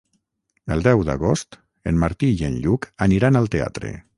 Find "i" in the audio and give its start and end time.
2.39-2.43